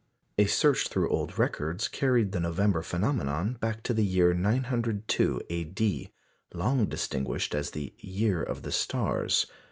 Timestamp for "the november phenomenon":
2.31-3.53